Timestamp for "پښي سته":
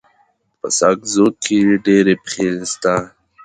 2.23-2.93